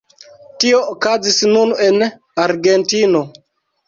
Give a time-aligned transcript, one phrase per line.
[0.63, 2.05] Tio okazis nun en
[2.47, 3.23] Argentino.